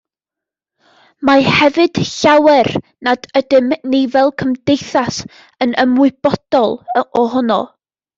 [1.29, 2.69] Mae hefyd llawer
[3.07, 5.21] nad ydym ni fel cymdeithas
[5.67, 6.75] yn ymwybodol
[7.25, 7.59] ohono